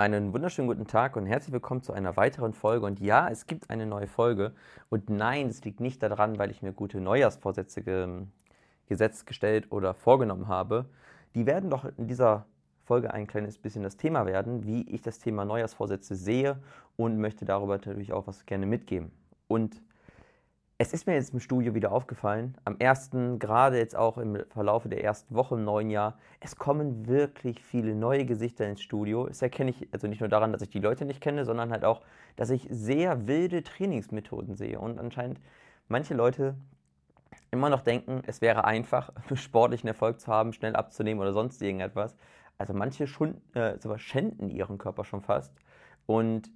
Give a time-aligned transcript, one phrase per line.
[0.00, 2.86] Einen wunderschönen guten Tag und herzlich willkommen zu einer weiteren Folge.
[2.86, 4.54] Und ja, es gibt eine neue Folge.
[4.88, 8.22] Und nein, es liegt nicht daran, weil ich mir gute Neujahrsvorsätze ge
[8.88, 10.86] gesetzt, gestellt oder vorgenommen habe.
[11.34, 12.46] Die werden doch in dieser
[12.86, 16.56] Folge ein kleines bisschen das Thema werden, wie ich das Thema Neujahrsvorsätze sehe
[16.96, 19.12] und möchte darüber natürlich auch was gerne mitgeben.
[19.48, 19.82] Und
[20.80, 24.88] es ist mir jetzt im Studio wieder aufgefallen, am ersten, gerade jetzt auch im Verlauf
[24.88, 29.26] der ersten Woche im neuen Jahr, es kommen wirklich viele neue Gesichter ins Studio.
[29.26, 31.84] Das erkenne ich also nicht nur daran, dass ich die Leute nicht kenne, sondern halt
[31.84, 32.00] auch,
[32.36, 34.80] dass ich sehr wilde Trainingsmethoden sehe.
[34.80, 35.38] Und anscheinend
[35.88, 36.54] manche Leute
[37.50, 42.16] immer noch denken, es wäre einfach, sportlichen Erfolg zu haben, schnell abzunehmen oder sonst irgendetwas.
[42.56, 45.52] Also manche schon, äh, schänden ihren Körper schon fast.
[46.06, 46.50] Und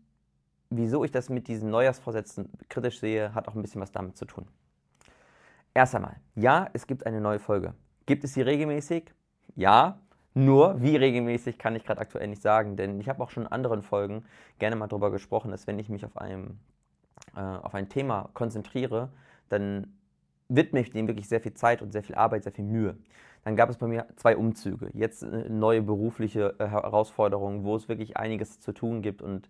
[0.76, 4.24] wieso ich das mit diesen Neujahrsvorsätzen kritisch sehe, hat auch ein bisschen was damit zu
[4.24, 4.46] tun.
[5.72, 7.74] Erst einmal, ja, es gibt eine neue Folge.
[8.06, 9.12] Gibt es sie regelmäßig?
[9.56, 9.98] Ja,
[10.34, 13.52] nur wie regelmäßig kann ich gerade aktuell nicht sagen, denn ich habe auch schon in
[13.52, 14.24] anderen Folgen
[14.58, 16.58] gerne mal darüber gesprochen, dass wenn ich mich auf, einem,
[17.36, 19.10] äh, auf ein Thema konzentriere,
[19.48, 19.94] dann
[20.48, 22.96] widme ich dem wirklich sehr viel Zeit und sehr viel Arbeit, sehr viel Mühe.
[23.44, 27.88] Dann gab es bei mir zwei Umzüge, jetzt äh, neue berufliche äh, Herausforderungen, wo es
[27.88, 29.48] wirklich einiges zu tun gibt und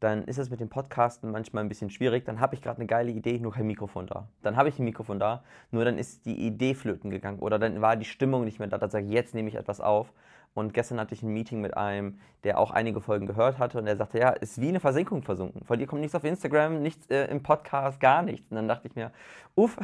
[0.00, 2.24] dann ist es mit dem Podcasten manchmal ein bisschen schwierig.
[2.24, 4.28] Dann habe ich gerade eine geile Idee, nur kein Mikrofon da.
[4.42, 7.80] Dann habe ich ein Mikrofon da, nur dann ist die Idee flöten gegangen oder dann
[7.80, 8.78] war die Stimmung nicht mehr da.
[8.78, 10.12] Dann sage ich, jetzt nehme ich etwas auf.
[10.54, 13.86] Und gestern hatte ich ein Meeting mit einem, der auch einige Folgen gehört hatte und
[13.86, 15.64] der sagte, ja, ist wie eine Versenkung versunken.
[15.64, 18.48] Von dir kommt nichts auf Instagram, nichts äh, im Podcast, gar nichts.
[18.50, 19.10] Und dann dachte ich mir,
[19.56, 19.76] uff,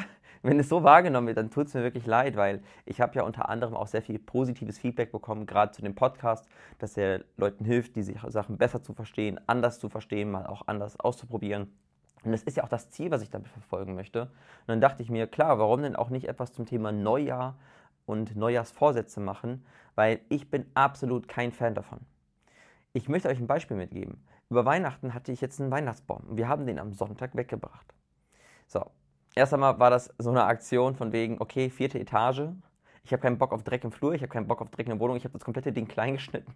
[0.42, 3.22] wenn es so wahrgenommen wird, dann tut es mir wirklich leid, weil ich habe ja
[3.22, 7.64] unter anderem auch sehr viel positives Feedback bekommen, gerade zu dem Podcast, dass er Leuten
[7.64, 11.70] hilft, die Sachen besser zu verstehen, anders zu verstehen, mal auch anders auszuprobieren.
[12.24, 14.22] Und das ist ja auch das Ziel, was ich damit verfolgen möchte.
[14.22, 17.56] Und dann dachte ich mir, klar, warum denn auch nicht etwas zum Thema Neujahr
[18.06, 22.00] und Neujahrsvorsätze machen, weil ich bin absolut kein Fan davon.
[22.92, 24.22] Ich möchte euch ein Beispiel mitgeben.
[24.50, 26.24] Über Weihnachten hatte ich jetzt einen Weihnachtsbaum.
[26.30, 27.94] Wir haben den am Sonntag weggebracht.
[28.66, 28.90] So,
[29.34, 32.48] erst einmal war das so eine Aktion von wegen, okay, vierte Etage.
[33.04, 34.92] Ich habe keinen Bock auf Dreck im Flur, ich habe keinen Bock auf Dreck in
[34.92, 36.54] der Wohnung, ich habe das komplette Ding klein geschnitten.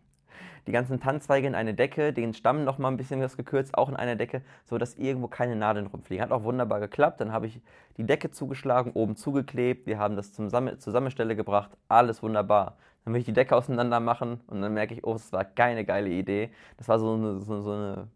[0.66, 3.88] Die ganzen Tannenzweige in eine Decke, den Stamm noch mal ein bisschen was gekürzt, auch
[3.88, 6.22] in einer Decke, sodass irgendwo keine Nadeln rumfliegen.
[6.22, 7.21] Hat auch wunderbar geklappt.
[7.21, 7.60] Dann habe ich
[7.99, 12.76] die Decke zugeschlagen, oben zugeklebt, wir haben das zum Zusammenstelle gebracht, alles wunderbar.
[13.04, 15.84] Dann will ich die Decke auseinander machen und dann merke ich, oh, das war keine
[15.84, 16.50] geile Idee.
[16.78, 18.09] Das war so eine, so, so eine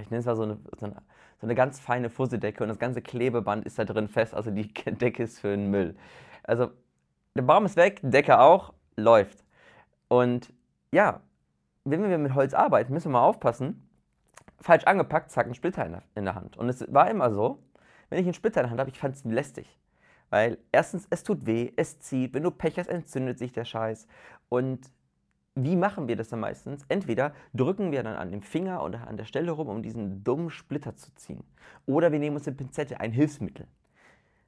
[0.00, 1.02] ich nenne es mal so eine, so eine
[1.40, 4.72] so eine ganz feine Fusseldecke und das ganze Klebeband ist da drin fest, also die
[4.86, 5.96] Decke ist für den Müll.
[6.42, 6.70] Also
[7.34, 9.44] der Baum ist weg, Decke auch, läuft.
[10.08, 10.52] Und
[10.90, 11.20] ja,
[11.84, 13.88] wenn wir mit Holz arbeiten, müssen wir mal aufpassen.
[14.60, 16.56] Falsch angepackt, zack, ein Splitter in der, in der Hand.
[16.56, 17.62] Und es war immer so,
[18.08, 19.78] wenn ich einen Splitter in der Hand habe, ich fand es lästig.
[20.30, 24.08] Weil erstens, es tut weh, es zieht, wenn du Pech hast, entzündet sich der Scheiß.
[24.48, 24.90] Und
[25.64, 26.84] wie machen wir das dann meistens?
[26.88, 30.50] Entweder drücken wir dann an dem Finger oder an der Stelle rum, um diesen dummen
[30.50, 31.44] Splitter zu ziehen.
[31.86, 33.66] Oder wir nehmen uns eine Pinzette, ein Hilfsmittel.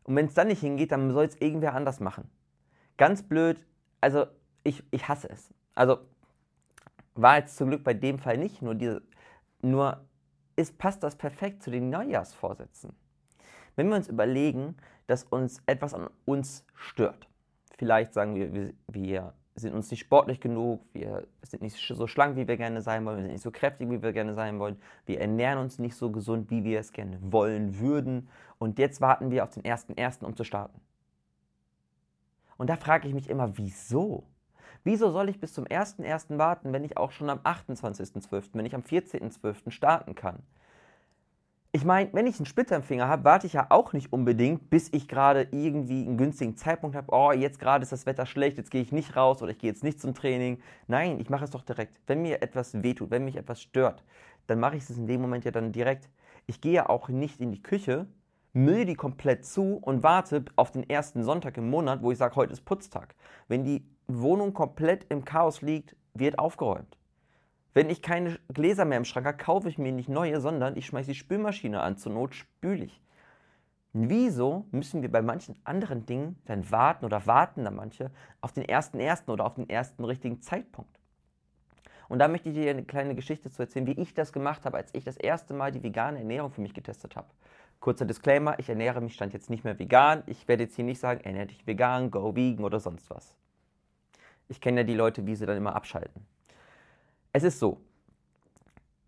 [0.05, 2.31] Und wenn es dann nicht hingeht, dann soll es irgendwer anders machen.
[2.97, 3.61] Ganz blöd,
[4.01, 4.27] also
[4.65, 5.53] ich, ich hasse es.
[5.75, 5.99] Also
[7.15, 9.03] war jetzt zum Glück bei dem Fall nicht, nur, diese,
[9.63, 10.05] nur
[10.57, 12.95] ist, passt das perfekt zu den Neujahrsvorsätzen.
[13.77, 14.77] Wenn wir uns überlegen,
[15.07, 17.29] dass uns etwas an uns stört,
[17.79, 22.37] vielleicht sagen wir, wir, wir sind uns nicht sportlich genug, wir sind nicht so schlank,
[22.37, 24.77] wie wir gerne sein wollen, wir sind nicht so kräftig, wie wir gerne sein wollen,
[25.07, 28.29] wir ernähren uns nicht so gesund, wie wir es gerne wollen würden.
[28.59, 30.81] Und jetzt warten wir auf den 1.1., um zu starten.
[32.59, 34.25] Und da frage ich mich immer, wieso?
[34.85, 36.39] Wieso soll ich bis zum 1.1.
[36.39, 39.71] warten, wenn ich auch schon am 28.12., wenn ich am 14.12.
[39.71, 40.43] starten kann?
[41.73, 44.71] Ich meine, wenn ich einen Splitter im Finger habe, warte ich ja auch nicht unbedingt,
[44.71, 47.13] bis ich gerade irgendwie einen günstigen Zeitpunkt habe.
[47.13, 49.71] Oh, jetzt gerade ist das Wetter schlecht, jetzt gehe ich nicht raus oder ich gehe
[49.71, 50.61] jetzt nicht zum Training.
[50.89, 52.01] Nein, ich mache es doch direkt.
[52.09, 54.03] Wenn mir etwas wehtut, wenn mich etwas stört,
[54.49, 56.09] dann mache ich es in dem Moment ja dann direkt.
[56.47, 58.07] Ich gehe ja auch nicht in die Küche,
[58.53, 62.35] müll die komplett zu und warte auf den ersten Sonntag im Monat, wo ich sage,
[62.35, 63.15] heute ist Putztag.
[63.47, 66.97] Wenn die Wohnung komplett im Chaos liegt, wird aufgeräumt.
[67.73, 70.87] Wenn ich keine Gläser mehr im Schrank habe, kaufe ich mir nicht neue, sondern ich
[70.87, 71.97] schmeiße die Spülmaschine an.
[71.97, 73.01] Zur Not spüle ich.
[73.93, 78.65] Wieso müssen wir bei manchen anderen Dingen dann warten oder warten da manche auf den
[78.65, 80.99] ersten ersten oder auf den ersten richtigen Zeitpunkt?
[82.09, 84.77] Und da möchte ich dir eine kleine Geschichte zu erzählen, wie ich das gemacht habe,
[84.77, 87.29] als ich das erste Mal die vegane Ernährung für mich getestet habe.
[87.79, 90.25] Kurzer Disclaimer, ich ernähre mich stand jetzt nicht mehr vegan.
[90.27, 93.37] Ich werde jetzt hier nicht sagen, ernähre dich vegan, go vegan oder sonst was.
[94.49, 96.27] Ich kenne ja die Leute, wie sie dann immer abschalten.
[97.33, 97.81] Es ist so,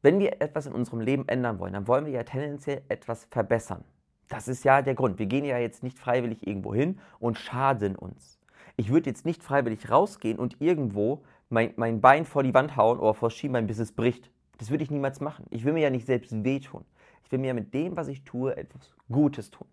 [0.03, 3.85] wenn wir etwas in unserem Leben ändern wollen, dann wollen wir ja tendenziell etwas verbessern.
[4.29, 5.19] Das ist ja der Grund.
[5.19, 8.39] Wir gehen ja jetzt nicht freiwillig irgendwo hin und schaden uns.
[8.77, 12.99] Ich würde jetzt nicht freiwillig rausgehen und irgendwo mein, mein Bein vor die Wand hauen
[12.99, 14.31] oder vor Schienbein, bis es bricht.
[14.59, 15.47] Das würde ich niemals machen.
[15.51, 16.85] Ich will mir ja nicht selbst wehtun.
[17.25, 19.69] Ich will mir mit dem, was ich tue, etwas Gutes tun.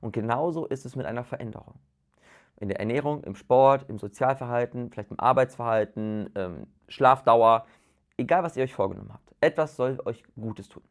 [0.00, 1.74] Und genauso ist es mit einer Veränderung.
[2.56, 7.66] In der Ernährung, im Sport, im Sozialverhalten, vielleicht im Arbeitsverhalten, ähm, Schlafdauer,
[8.18, 9.34] egal was ihr euch vorgenommen habt.
[9.40, 10.82] Etwas soll euch Gutes tun.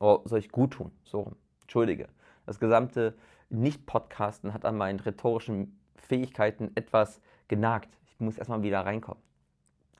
[0.00, 0.92] Oder soll ich gut tun?
[1.04, 1.36] So rum.
[1.62, 2.08] Entschuldige.
[2.44, 3.16] Das gesamte
[3.48, 7.96] Nicht-Podcasten hat an meinen rhetorischen Fähigkeiten etwas genagt.
[8.06, 9.22] Ich muss erstmal wieder reinkommen.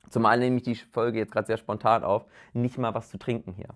[0.09, 3.53] Zumal nehme ich die Folge jetzt gerade sehr spontan auf, nicht mal was zu trinken
[3.53, 3.67] hier.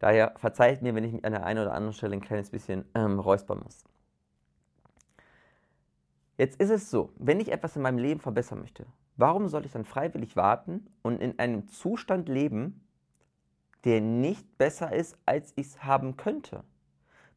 [0.00, 2.84] Daher verzeiht mir, wenn ich mich an der einen oder anderen Stelle ein kleines bisschen
[2.94, 3.84] ähm, räuspern muss.
[6.36, 9.72] Jetzt ist es so, wenn ich etwas in meinem Leben verbessern möchte, warum soll ich
[9.72, 12.86] dann freiwillig warten und in einem Zustand leben,
[13.84, 16.64] der nicht besser ist, als ich es haben könnte?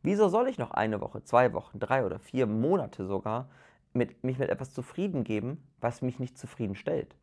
[0.03, 3.50] Wieso soll ich noch eine Woche, zwei Wochen, drei oder vier Monate sogar
[3.94, 7.15] mit, mich mit etwas zufrieden geben, was mich nicht zufriedenstellt?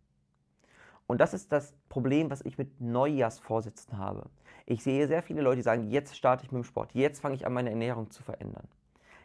[1.06, 4.28] Und das ist das Problem, was ich mit Neujahrsvorsätzen habe.
[4.66, 7.34] Ich sehe sehr viele Leute, die sagen, jetzt starte ich mit dem Sport, jetzt fange
[7.34, 8.66] ich an, meine Ernährung zu verändern.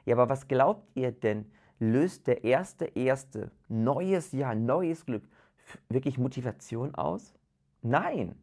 [0.06, 1.50] Ja, aber was glaubt ihr denn,
[1.80, 5.24] löst der erste, erste, neues Jahr, neues Glück
[5.90, 7.34] wirklich Motivation aus?
[7.82, 8.36] Nein.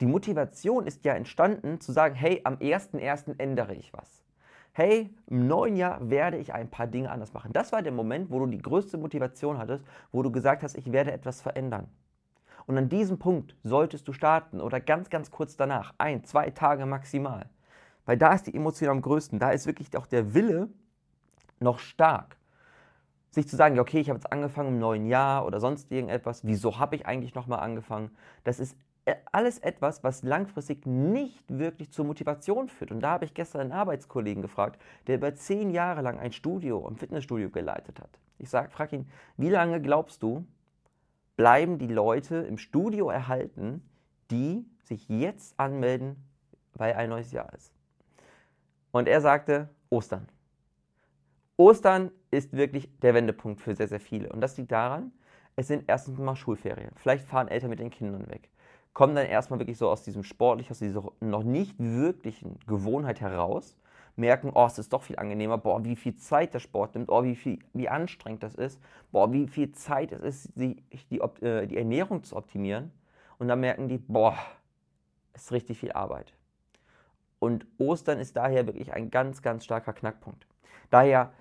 [0.00, 3.38] Die Motivation ist ja entstanden zu sagen, hey, am 1.1.
[3.38, 4.24] ändere ich was.
[4.72, 7.52] Hey, im neuen Jahr werde ich ein paar Dinge anders machen.
[7.52, 10.90] Das war der Moment, wo du die größte Motivation hattest, wo du gesagt hast, ich
[10.90, 11.86] werde etwas verändern.
[12.66, 16.86] Und an diesem Punkt solltest du starten oder ganz, ganz kurz danach, ein, zwei Tage
[16.86, 17.46] maximal.
[18.04, 19.38] Weil da ist die Emotion am größten.
[19.38, 20.68] Da ist wirklich auch der Wille
[21.60, 22.36] noch stark.
[23.34, 26.46] Sich zu sagen, okay, ich habe jetzt angefangen im neuen Jahr oder sonst irgendetwas.
[26.46, 28.12] Wieso habe ich eigentlich nochmal angefangen?
[28.44, 28.76] Das ist
[29.06, 32.92] äh, alles etwas, was langfristig nicht wirklich zur Motivation führt.
[32.92, 36.86] Und da habe ich gestern einen Arbeitskollegen gefragt, der über zehn Jahre lang ein Studio,
[36.86, 38.20] ein Fitnessstudio geleitet hat.
[38.38, 40.46] Ich frage ihn, wie lange glaubst du,
[41.36, 43.82] bleiben die Leute im Studio erhalten,
[44.30, 46.14] die sich jetzt anmelden,
[46.74, 47.72] weil ein neues Jahr ist.
[48.92, 50.28] Und er sagte, Ostern.
[51.56, 54.28] Ostern ist wirklich der Wendepunkt für sehr, sehr viele.
[54.30, 55.12] Und das liegt daran,
[55.56, 56.90] es sind erstens mal Schulferien.
[56.96, 58.50] Vielleicht fahren Eltern mit den Kindern weg.
[58.92, 63.76] Kommen dann erstmal wirklich so aus diesem sportlich, aus dieser noch nicht wirklichen Gewohnheit heraus
[64.16, 67.24] merken, oh, es ist doch viel angenehmer, boah, wie viel Zeit der Sport nimmt, oh,
[67.24, 68.80] wie, viel, wie anstrengend das ist,
[69.10, 72.92] boah, wie viel Zeit es ist, die, die, äh, die Ernährung zu optimieren.
[73.38, 74.36] Und dann merken die, boah,
[75.32, 76.32] es ist richtig viel Arbeit.
[77.40, 80.46] Und Ostern ist daher wirklich ein ganz, ganz starker Knackpunkt.
[80.90, 81.32] Daher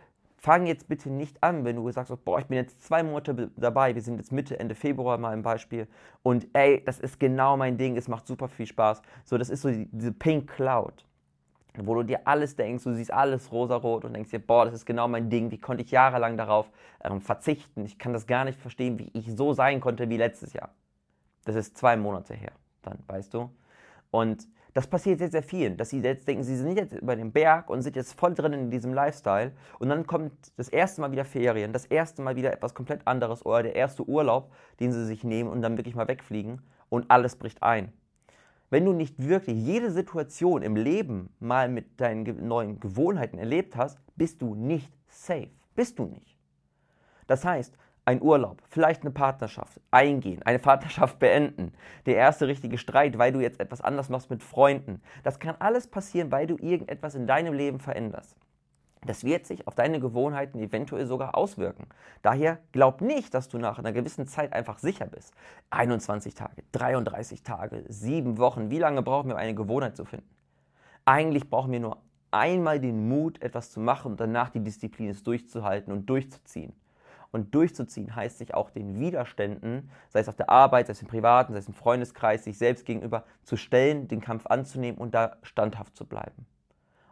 [0.43, 3.95] fang jetzt bitte nicht an, wenn du sagst, boah, ich bin jetzt zwei Monate dabei,
[3.95, 5.87] wir sind jetzt Mitte, Ende Februar mal im Beispiel
[6.21, 9.01] und ey, das ist genau mein Ding, es macht super viel Spaß.
[9.23, 11.05] So, das ist so diese Pink Cloud
[11.75, 14.85] wo du dir alles denkst, du siehst alles rosarot und denkst dir, boah, das ist
[14.85, 16.69] genau mein Ding, wie konnte ich jahrelang darauf
[17.03, 17.83] ähm, verzichten?
[17.83, 20.69] Ich kann das gar nicht verstehen, wie ich so sein konnte wie letztes Jahr.
[21.45, 22.51] Das ist zwei Monate her,
[22.83, 23.49] dann, weißt du?
[24.11, 27.31] Und das passiert sehr, sehr vielen, dass sie jetzt denken, sie sind jetzt über den
[27.31, 31.11] Berg und sind jetzt voll drin in diesem Lifestyle und dann kommt das erste Mal
[31.11, 35.05] wieder Ferien, das erste Mal wieder etwas komplett anderes oder der erste Urlaub, den sie
[35.05, 37.93] sich nehmen und dann wirklich mal wegfliegen und alles bricht ein
[38.73, 43.99] wenn du nicht wirklich jede Situation im Leben mal mit deinen neuen Gewohnheiten erlebt hast,
[44.15, 45.51] bist du nicht safe.
[45.75, 46.39] Bist du nicht.
[47.27, 51.73] Das heißt, ein Urlaub, vielleicht eine Partnerschaft eingehen, eine Partnerschaft beenden,
[52.05, 55.01] der erste richtige Streit, weil du jetzt etwas anders machst mit Freunden.
[55.23, 58.35] Das kann alles passieren, weil du irgendetwas in deinem Leben veränderst.
[59.05, 61.87] Das wird sich auf deine Gewohnheiten eventuell sogar auswirken.
[62.21, 65.33] Daher glaub nicht, dass du nach einer gewissen Zeit einfach sicher bist.
[65.71, 68.69] 21 Tage, 33 Tage, 7 Wochen.
[68.69, 70.29] Wie lange brauchen wir, um eine Gewohnheit zu finden?
[71.05, 71.97] Eigentlich brauchen wir nur
[72.31, 76.73] einmal den Mut, etwas zu machen und danach die Disziplin, es durchzuhalten und durchzuziehen.
[77.33, 81.07] Und durchzuziehen heißt sich auch den Widerständen, sei es auf der Arbeit, sei es im
[81.07, 85.37] Privaten, sei es im Freundeskreis, sich selbst gegenüber zu stellen, den Kampf anzunehmen und da
[85.41, 86.45] standhaft zu bleiben.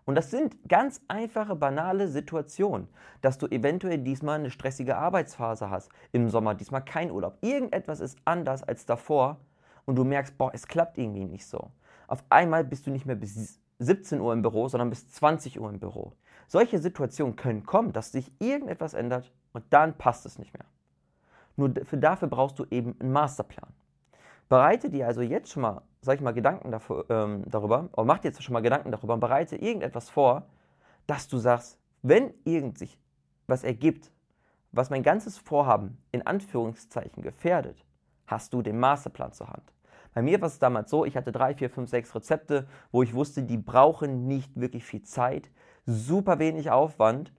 [0.06, 2.88] Und das sind ganz einfache, banale Situationen,
[3.22, 7.40] dass du eventuell diesmal eine stressige Arbeitsphase hast, im Sommer diesmal kein Urlaub.
[7.42, 9.40] Irgendetwas ist anders als davor
[9.86, 11.72] und du merkst, boah, es klappt irgendwie nicht so.
[12.08, 15.70] Auf einmal bist du nicht mehr bis 17 Uhr im Büro, sondern bis 20 Uhr
[15.70, 16.14] im Büro.
[16.48, 20.66] Solche Situationen können kommen, dass sich irgendetwas ändert und dann passt es nicht mehr.
[21.56, 23.70] Nur für dafür brauchst du eben einen Masterplan.
[24.50, 28.20] Bereite dir also jetzt schon mal, sag ich mal, Gedanken dafür, ähm, darüber, oder mach
[28.20, 30.44] dir jetzt schon mal Gedanken darüber und bereite irgendetwas vor,
[31.08, 32.98] dass du sagst, wenn irgend sich
[33.48, 34.12] was ergibt,
[34.72, 37.86] was mein ganzes Vorhaben in Anführungszeichen gefährdet,
[38.28, 39.74] hast du den Masterplan zur Hand.
[40.14, 43.14] Bei mir war es damals so, ich hatte drei, vier, fünf, sechs Rezepte, wo ich
[43.14, 45.50] wusste, die brauchen nicht wirklich viel Zeit,
[45.86, 47.32] super wenig Aufwand.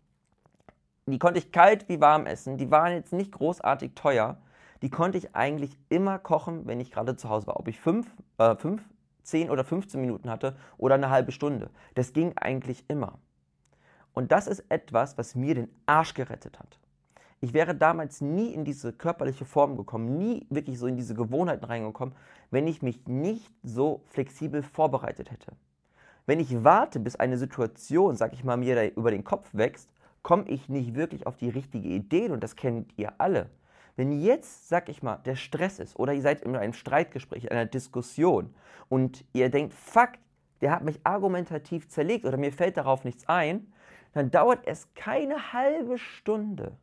[1.07, 4.39] Die konnte ich kalt wie warm essen, die waren jetzt nicht großartig teuer
[4.83, 7.59] die konnte ich eigentlich immer kochen, wenn ich gerade zu Hause war.
[7.59, 8.07] Ob ich fünf,
[8.39, 8.83] äh, fünf
[9.23, 11.71] 10 oder 15 Minuten hatte oder eine halbe Stunde.
[11.95, 13.19] Das ging eigentlich immer.
[14.13, 16.81] Und das ist etwas, was mir den Arsch gerettet hat.
[17.41, 21.65] Ich wäre damals nie in diese körperliche Form gekommen, nie wirklich so in diese Gewohnheiten
[21.65, 22.15] reingekommen,
[22.51, 25.53] wenn ich mich nicht so flexibel vorbereitet hätte.
[26.27, 29.89] Wenn ich warte, bis eine Situation, sag ich mal, mir über den Kopf wächst,
[30.23, 33.51] komme ich nicht wirklich auf die richtige Idee und das kennt ihr alle.
[33.97, 37.51] Wenn jetzt, sag ich mal, der Stress ist oder ihr seid in einem Streitgespräch, in
[37.51, 38.55] einer Diskussion
[38.89, 40.13] und ihr denkt, fuck,
[40.61, 43.73] der hat mich argumentativ zerlegt oder mir fällt darauf nichts ein,
[44.13, 46.77] dann dauert es keine halbe Stunde.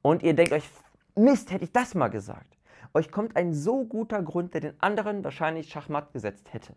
[0.00, 0.68] Und ihr denkt euch,
[1.14, 2.56] Mist, hätte ich das mal gesagt.
[2.94, 6.74] Euch kommt ein so guter Grund, der den anderen wahrscheinlich Schachmatt gesetzt hätte.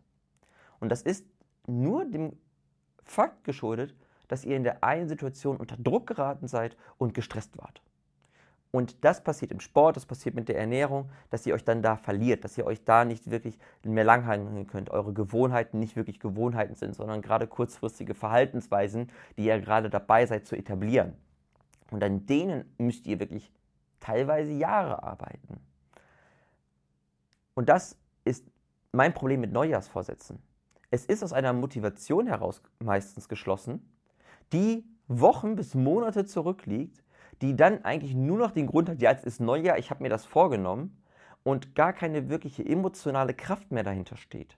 [0.79, 1.25] Und das ist
[1.67, 2.37] nur dem
[3.03, 3.95] Fakt geschuldet,
[4.31, 7.81] dass ihr in der einen Situation unter Druck geraten seid und gestresst wart.
[8.71, 11.97] Und das passiert im Sport, das passiert mit der Ernährung, dass ihr euch dann da
[11.97, 16.75] verliert, dass ihr euch da nicht wirklich mehr langhangeln könnt, eure Gewohnheiten nicht wirklich Gewohnheiten
[16.75, 21.13] sind, sondern gerade kurzfristige Verhaltensweisen, die ihr gerade dabei seid zu etablieren.
[21.91, 23.51] Und an denen müsst ihr wirklich
[23.99, 25.59] teilweise Jahre arbeiten.
[27.53, 28.49] Und das ist
[28.93, 30.41] mein Problem mit Neujahrsvorsätzen.
[30.89, 33.85] Es ist aus einer Motivation heraus meistens geschlossen,
[34.53, 37.03] die Wochen bis Monate zurückliegt,
[37.41, 40.09] die dann eigentlich nur noch den Grund hat, ja, es ist Neujahr, ich habe mir
[40.09, 41.01] das vorgenommen
[41.43, 44.57] und gar keine wirkliche emotionale Kraft mehr dahinter steht.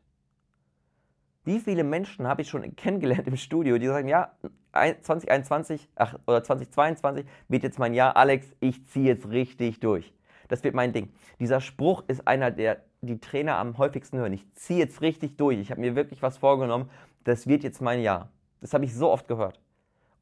[1.46, 4.32] Wie viele Menschen habe ich schon kennengelernt im Studio, die sagen, ja,
[4.72, 10.14] 2021 ach, oder 2022 wird jetzt mein Jahr, Alex, ich ziehe jetzt richtig durch.
[10.48, 11.12] Das wird mein Ding.
[11.40, 14.34] Dieser Spruch ist einer, der die Trainer am häufigsten hören.
[14.34, 15.60] Ich ziehe jetzt richtig durch.
[15.60, 16.90] Ich habe mir wirklich was vorgenommen.
[17.24, 18.30] Das wird jetzt mein Jahr.
[18.62, 19.60] Das habe ich so oft gehört.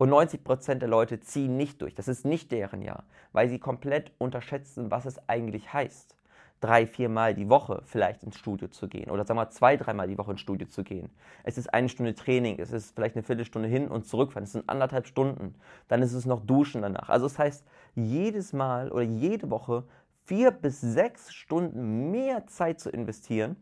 [0.01, 1.93] Und 90% der Leute ziehen nicht durch.
[1.93, 3.03] Das ist nicht deren Jahr,
[3.33, 6.15] weil sie komplett unterschätzen, was es eigentlich heißt.
[6.59, 10.17] Drei, viermal die Woche vielleicht ins Studio zu gehen oder sagen wir zwei, dreimal die
[10.17, 11.11] Woche ins Studio zu gehen.
[11.43, 14.67] Es ist eine Stunde Training, es ist vielleicht eine Viertelstunde hin und zurückfahren, es sind
[14.67, 15.53] anderthalb Stunden.
[15.87, 17.09] Dann ist es noch Duschen danach.
[17.09, 19.83] Also das heißt, jedes Mal oder jede Woche
[20.25, 23.55] vier bis sechs Stunden mehr Zeit zu investieren,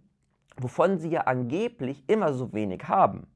[0.56, 3.28] wovon sie ja angeblich immer so wenig haben.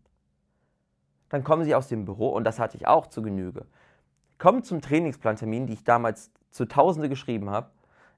[1.33, 3.65] Dann kommen sie aus dem Büro und das hatte ich auch zu Genüge.
[4.37, 7.71] Kommen zum Trainingsplantermin, die ich damals zu Tausende geschrieben habe.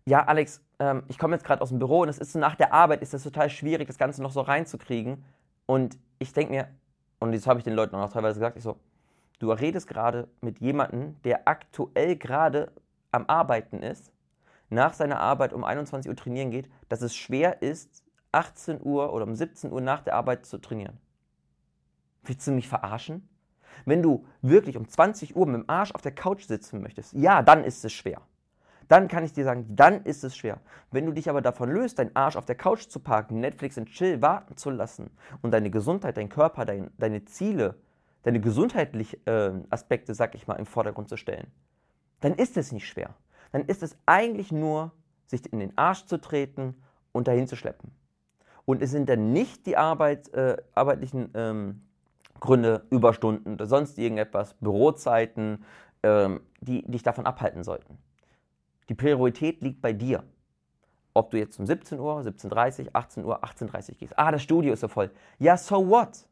[0.03, 2.55] Ja, Alex, ähm, ich komme jetzt gerade aus dem Büro und es ist so nach
[2.55, 5.24] der Arbeit ist das total schwierig, das Ganze noch so reinzukriegen.
[5.65, 6.67] Und ich denke mir,
[7.19, 8.75] und das habe ich den Leuten auch noch teilweise gesagt, ich so,
[9.39, 12.74] du redest gerade mit jemandem, der aktuell gerade
[13.13, 14.12] am Arbeiten ist,
[14.69, 18.03] nach seiner Arbeit um 21 Uhr trainieren geht, dass es schwer ist,
[18.34, 21.00] 18 Uhr oder um 17 Uhr nach der Arbeit zu trainieren.
[22.27, 23.27] Willst du mich verarschen?
[23.86, 27.41] Wenn du wirklich um 20 Uhr mit dem Arsch auf der Couch sitzen möchtest, ja,
[27.41, 28.22] dann ist es schwer.
[28.88, 30.60] Dann kann ich dir sagen, dann ist es schwer.
[30.91, 33.88] Wenn du dich aber davon löst, deinen Arsch auf der Couch zu parken, Netflix und
[33.88, 35.10] Chill warten zu lassen
[35.41, 37.75] und deine Gesundheit, dein Körper, dein, deine Ziele,
[38.24, 41.51] deine gesundheitlichen äh, Aspekte, sag ich mal, im Vordergrund zu stellen,
[42.22, 43.15] dann ist es nicht schwer.
[43.51, 44.91] Dann ist es eigentlich nur,
[45.27, 46.75] sich in den Arsch zu treten
[47.12, 47.91] und dahin zu schleppen.
[48.65, 51.82] Und es sind dann nicht die Arbeit, äh, arbeitlichen ähm,
[52.39, 55.63] Gründe, Überstunden oder sonst irgendetwas, Bürozeiten,
[56.04, 57.98] ähm, die dich davon abhalten sollten.
[58.89, 60.24] Die Priorität liegt bei dir.
[61.13, 64.20] Ob du jetzt um 17 Uhr, 17.30 Uhr, 18 Uhr, 18.30 Uhr gehst.
[64.20, 65.12] Ah, das Studio ist so voll.
[65.39, 66.27] Ja, so what?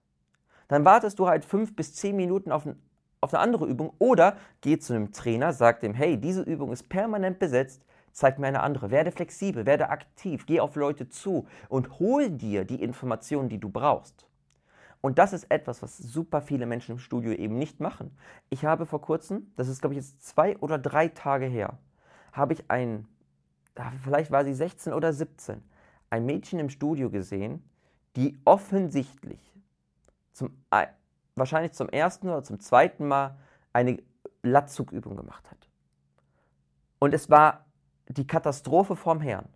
[0.67, 2.81] Dann wartest du halt fünf bis zehn Minuten auf, ein,
[3.21, 6.89] auf eine andere Übung oder geh zu einem Trainer, sag dem, hey, diese Übung ist
[6.89, 8.91] permanent besetzt, zeig mir eine andere.
[8.91, 13.69] Werde flexibel, werde aktiv, geh auf Leute zu und hol dir die Informationen, die du
[13.69, 14.27] brauchst.
[15.03, 18.17] Und das ist etwas, was super viele Menschen im Studio eben nicht machen.
[18.49, 21.77] Ich habe vor kurzem, das ist glaube ich jetzt zwei oder drei Tage her,
[22.31, 23.05] habe ich ein,
[24.01, 25.61] vielleicht war sie 16 oder 17,
[26.09, 27.69] ein Mädchen im Studio gesehen,
[28.15, 29.41] die offensichtlich
[30.31, 30.55] zum,
[31.35, 33.37] wahrscheinlich zum ersten oder zum zweiten Mal
[33.73, 34.01] eine
[34.41, 35.67] Latzugübung gemacht hat.
[36.99, 37.65] Und es war
[38.07, 39.49] die Katastrophe vorm Herrn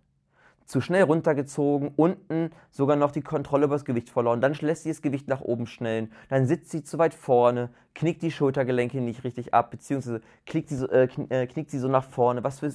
[0.68, 4.90] zu schnell runtergezogen, unten sogar noch die Kontrolle über das Gewicht verloren, dann lässt sie
[4.90, 9.24] das Gewicht nach oben schnellen, dann sitzt sie zu weit vorne, knickt die Schultergelenke nicht
[9.24, 12.70] richtig ab, beziehungsweise knickt sie so, äh, äh knickt sie so nach vorne, was für,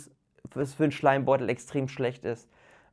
[0.56, 2.50] was für ein Schleimbeutel extrem schlecht ist.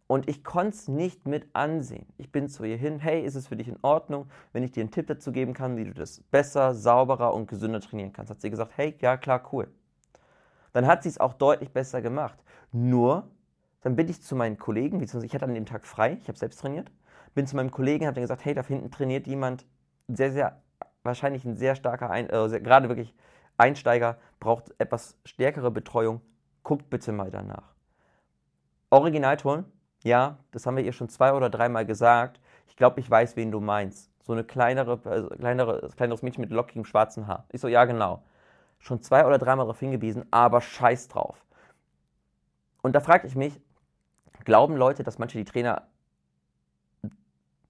[0.06, 2.04] Und ich konnte es nicht mit ansehen.
[2.18, 4.80] Ich bin zu ihr hin, hey, ist es für dich in Ordnung, wenn ich dir
[4.80, 8.28] einen Tipp dazu geben kann, wie du das besser, sauberer und gesünder trainieren kannst?
[8.30, 9.68] Hat sie gesagt, hey, ja klar, cool.
[10.72, 12.38] Dann hat sie es auch deutlich besser gemacht.
[12.72, 13.30] Nur
[13.82, 16.38] dann bin ich zu meinen Kollegen, beziehungsweise ich hatte an dem Tag frei, ich habe
[16.38, 16.90] selbst trainiert,
[17.34, 19.64] bin zu meinem Kollegen, habe dann gesagt, hey, da hinten trainiert jemand,
[20.08, 20.60] sehr, sehr,
[21.02, 23.14] wahrscheinlich ein sehr starker, ein, äh, gerade wirklich
[23.56, 26.20] Einsteiger, braucht etwas stärkere Betreuung,
[26.62, 27.74] guckt bitte mal danach.
[28.90, 29.64] Originalton,
[30.02, 32.40] ja, das haben wir ihr schon zwei oder dreimal gesagt.
[32.66, 34.10] Ich glaube, ich weiß, wen du meinst.
[34.22, 37.46] So eine kleinere, also kleinere, kleineres Mädchen mit lockigem schwarzen Haar.
[37.50, 38.22] Ich so, ja, genau.
[38.78, 41.44] Schon zwei oder dreimal darauf hingewiesen, aber scheiß drauf.
[42.82, 43.60] Und da frage ich mich,
[44.44, 45.88] glauben Leute, dass manche die Trainer,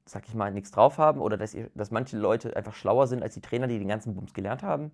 [0.05, 3.23] sag ich mal, nichts drauf haben oder dass, ihr, dass manche Leute einfach schlauer sind
[3.23, 4.91] als die Trainer, die den ganzen Bums gelernt haben?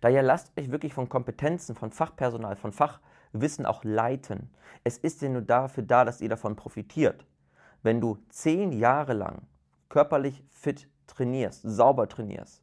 [0.00, 4.50] Daher lasst euch wirklich von Kompetenzen, von Fachpersonal, von Fachwissen auch leiten.
[4.84, 7.26] Es ist ja nur dafür da, dass ihr davon profitiert.
[7.82, 9.42] Wenn du zehn Jahre lang
[9.88, 12.62] körperlich fit trainierst, sauber trainierst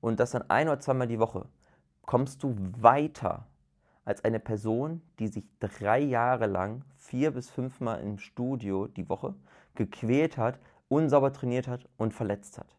[0.00, 1.46] und das dann ein oder zweimal die Woche,
[2.04, 3.46] kommst du weiter
[4.04, 9.34] als eine Person, die sich drei Jahre lang vier bis fünfmal im Studio die Woche
[9.74, 12.76] gequält hat, unsauber trainiert hat und verletzt hat.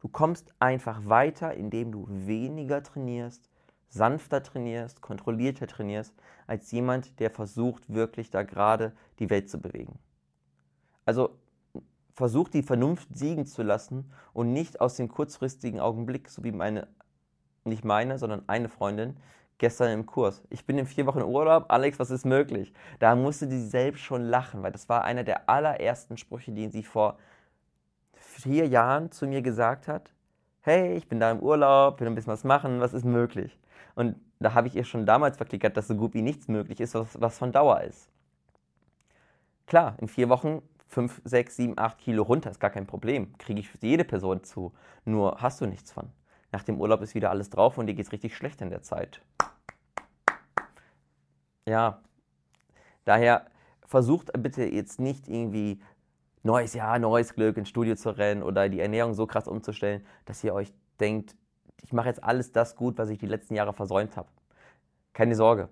[0.00, 3.48] Du kommst einfach weiter, indem du weniger trainierst,
[3.88, 6.14] sanfter trainierst, kontrollierter trainierst,
[6.46, 9.98] als jemand, der versucht, wirklich da gerade die Welt zu bewegen.
[11.04, 11.38] Also
[12.12, 16.88] versucht die Vernunft siegen zu lassen und nicht aus dem kurzfristigen Augenblick, so wie meine,
[17.64, 19.16] nicht meine, sondern eine Freundin,
[19.58, 20.42] gestern im Kurs.
[20.50, 22.72] Ich bin in vier Wochen Urlaub, Alex, was ist möglich?
[22.98, 26.82] Da musste sie selbst schon lachen, weil das war einer der allerersten Sprüche, die sie
[26.82, 27.18] vor
[28.14, 30.12] vier Jahren zu mir gesagt hat.
[30.60, 33.58] Hey, ich bin da im Urlaub, will ein bisschen was machen, was ist möglich?
[33.94, 36.94] Und da habe ich ihr schon damals verklickert, dass so gut wie nichts möglich ist,
[36.94, 38.10] was, was von Dauer ist.
[39.66, 43.36] Klar, in vier Wochen 5, 6, 7, 8 Kilo runter ist gar kein Problem.
[43.38, 44.72] Kriege ich für jede Person zu.
[45.04, 46.10] Nur hast du nichts von.
[46.52, 48.82] Nach dem Urlaub ist wieder alles drauf und dir geht es richtig schlecht in der
[48.82, 49.20] Zeit.
[51.66, 52.00] Ja,
[53.04, 53.46] daher
[53.84, 55.80] versucht bitte jetzt nicht irgendwie
[56.42, 60.42] neues Jahr, neues Glück ins Studio zu rennen oder die Ernährung so krass umzustellen, dass
[60.44, 61.36] ihr euch denkt,
[61.82, 64.28] ich mache jetzt alles das gut, was ich die letzten Jahre versäumt habe.
[65.12, 65.68] Keine Sorge.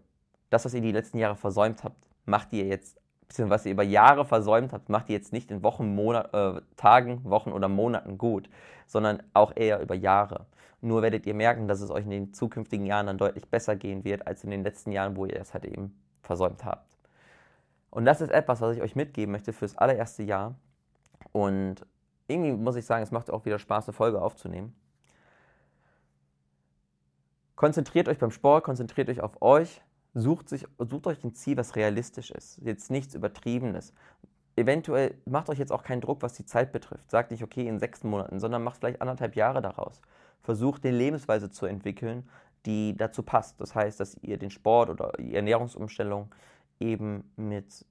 [0.50, 3.82] Das, was ihr die letzten Jahre versäumt habt, macht ihr jetzt, beziehungsweise was ihr über
[3.82, 8.18] Jahre versäumt habt, macht ihr jetzt nicht in Wochen, Monat, äh, Tagen, Wochen oder Monaten
[8.18, 8.48] gut,
[8.86, 10.46] sondern auch eher über Jahre.
[10.80, 14.04] Nur werdet ihr merken, dass es euch in den zukünftigen Jahren dann deutlich besser gehen
[14.04, 16.94] wird, als in den letzten Jahren, wo ihr es halt eben versäumt habt.
[17.90, 20.56] Und das ist etwas, was ich euch mitgeben möchte fürs allererste Jahr.
[21.32, 21.86] Und
[22.28, 24.74] irgendwie muss ich sagen, es macht auch wieder Spaß, eine Folge aufzunehmen.
[27.56, 29.80] Konzentriert euch beim Sport, konzentriert euch auf euch,
[30.14, 32.60] sucht, sich, sucht euch ein Ziel, was realistisch ist.
[32.62, 33.92] Jetzt nichts Übertriebenes.
[34.56, 37.10] Eventuell macht euch jetzt auch keinen Druck, was die Zeit betrifft.
[37.10, 40.00] Sagt nicht, okay, in sechs Monaten, sondern macht vielleicht anderthalb Jahre daraus
[40.44, 42.28] versucht, eine Lebensweise zu entwickeln,
[42.66, 43.60] die dazu passt.
[43.60, 46.32] Das heißt, dass ihr den Sport oder die Ernährungsumstellung
[46.78, 47.84] eben mit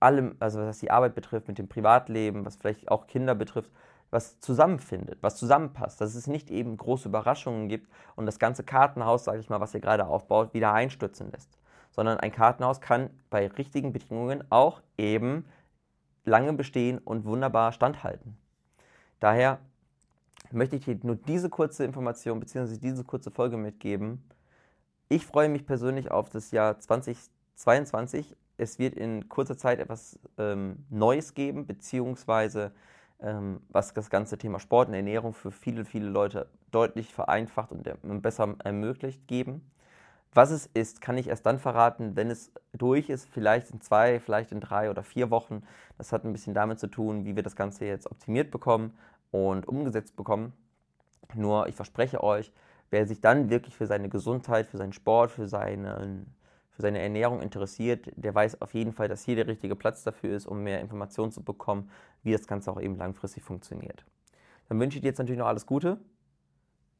[0.00, 3.70] allem, also was die Arbeit betrifft, mit dem Privatleben, was vielleicht auch Kinder betrifft,
[4.14, 9.24] was zusammenfindet, was zusammenpasst, dass es nicht eben große Überraschungen gibt und das ganze Kartenhaus,
[9.24, 11.58] sage ich mal, was ihr gerade aufbaut, wieder einstürzen lässt.
[11.90, 15.44] Sondern ein Kartenhaus kann bei richtigen Bedingungen auch eben
[16.24, 18.38] lange bestehen und wunderbar standhalten.
[19.20, 19.58] Daher
[20.50, 22.78] möchte ich dir nur diese kurze Information bzw.
[22.78, 24.24] diese kurze Folge mitgeben.
[25.08, 28.36] Ich freue mich persönlich auf das Jahr 2022.
[28.56, 32.72] Es wird in kurzer Zeit etwas ähm, Neues geben, beziehungsweise
[33.68, 37.94] was das ganze Thema Sport und Ernährung für viele, viele Leute deutlich vereinfacht und äh,
[38.02, 39.70] besser ermöglicht geben.
[40.34, 44.18] Was es ist, kann ich erst dann verraten, wenn es durch ist, vielleicht in zwei,
[44.18, 45.62] vielleicht in drei oder vier Wochen.
[45.96, 48.98] Das hat ein bisschen damit zu tun, wie wir das Ganze jetzt optimiert bekommen
[49.30, 50.52] und umgesetzt bekommen.
[51.34, 52.52] Nur ich verspreche euch,
[52.90, 56.26] wer sich dann wirklich für seine Gesundheit, für seinen Sport, für, seine,
[56.74, 60.36] für seine Ernährung interessiert, der weiß auf jeden Fall, dass hier der richtige Platz dafür
[60.36, 61.90] ist, um mehr Informationen zu bekommen,
[62.22, 64.04] wie das Ganze auch eben langfristig funktioniert.
[64.68, 65.98] Dann wünsche ich dir jetzt natürlich noch alles Gute,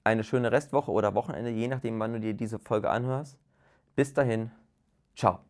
[0.04, 3.36] eine schöne Restwoche oder Wochenende, je nachdem, wann du dir diese Folge anhörst.
[3.96, 4.50] Bis dahin,
[5.16, 5.40] ciao.